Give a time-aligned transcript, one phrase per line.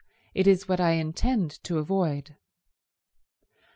[0.33, 2.35] "It is what I intend to avoid."